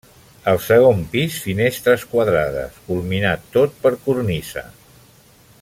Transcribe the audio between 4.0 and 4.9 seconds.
cornisa.